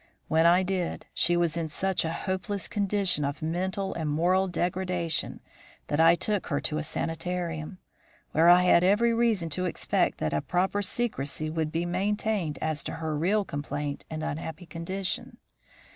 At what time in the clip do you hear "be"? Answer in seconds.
11.71-11.85